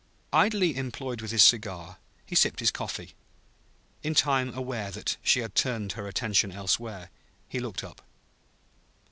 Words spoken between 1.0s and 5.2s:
with his cigar, he sipped his coffee. In time aware that